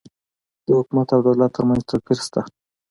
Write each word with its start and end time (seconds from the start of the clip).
د 0.65 0.67
حکومت 0.79 1.07
او 1.13 1.19
دولت 1.27 1.51
ترمنځ 1.55 1.83
توپیر 1.89 2.17
سته 2.25 2.41